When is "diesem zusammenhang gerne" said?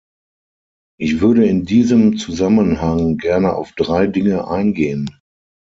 1.63-3.53